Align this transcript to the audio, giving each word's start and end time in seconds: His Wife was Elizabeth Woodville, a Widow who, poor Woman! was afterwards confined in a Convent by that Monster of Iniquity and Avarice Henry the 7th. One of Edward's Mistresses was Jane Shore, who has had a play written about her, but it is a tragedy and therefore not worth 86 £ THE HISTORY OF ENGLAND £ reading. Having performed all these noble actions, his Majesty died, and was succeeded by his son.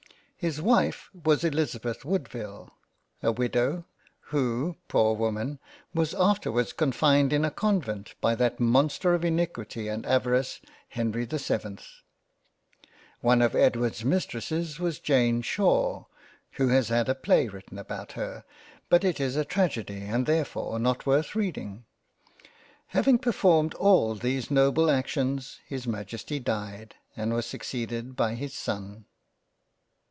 His 0.43 0.59
Wife 0.59 1.11
was 1.13 1.43
Elizabeth 1.43 2.03
Woodville, 2.03 2.71
a 3.21 3.31
Widow 3.31 3.85
who, 4.33 4.75
poor 4.87 5.13
Woman! 5.13 5.59
was 5.93 6.15
afterwards 6.15 6.73
confined 6.73 7.31
in 7.31 7.45
a 7.45 7.51
Convent 7.51 8.15
by 8.21 8.33
that 8.33 8.59
Monster 8.59 9.13
of 9.13 9.23
Iniquity 9.23 9.87
and 9.87 10.03
Avarice 10.03 10.59
Henry 10.89 11.25
the 11.25 11.37
7th. 11.37 11.83
One 13.19 13.43
of 13.43 13.53
Edward's 13.53 14.03
Mistresses 14.03 14.79
was 14.79 14.97
Jane 14.97 15.43
Shore, 15.43 16.07
who 16.53 16.69
has 16.69 16.89
had 16.89 17.07
a 17.07 17.13
play 17.13 17.47
written 17.47 17.77
about 17.77 18.13
her, 18.13 18.43
but 18.89 19.03
it 19.03 19.19
is 19.19 19.35
a 19.35 19.45
tragedy 19.45 20.01
and 20.05 20.25
therefore 20.25 20.79
not 20.79 21.05
worth 21.05 21.37
86 21.37 21.37
£ 21.37 21.37
THE 21.37 21.47
HISTORY 21.47 21.49
OF 21.49 21.57
ENGLAND 21.57 21.75
£ 21.83 21.83
reading. 21.83 21.85
Having 22.87 23.19
performed 23.19 23.73
all 23.75 24.15
these 24.15 24.49
noble 24.49 24.89
actions, 24.89 25.59
his 25.67 25.85
Majesty 25.85 26.39
died, 26.39 26.95
and 27.15 27.31
was 27.31 27.45
succeeded 27.45 28.15
by 28.15 28.33
his 28.33 28.55
son. 28.55 29.05